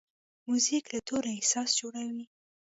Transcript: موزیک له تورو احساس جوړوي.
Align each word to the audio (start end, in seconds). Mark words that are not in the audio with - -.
موزیک 0.47 0.85
له 0.93 0.99
تورو 1.07 1.29
احساس 1.37 1.69
جوړوي. 1.79 2.25